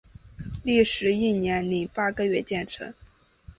[0.63, 2.91] 历时一年零八个月建成。